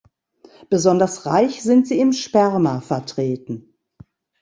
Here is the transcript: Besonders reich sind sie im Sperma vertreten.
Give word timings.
Besonders 0.71 1.27
reich 1.27 1.61
sind 1.61 1.87
sie 1.87 1.99
im 1.99 2.11
Sperma 2.11 2.79
vertreten. 2.81 3.75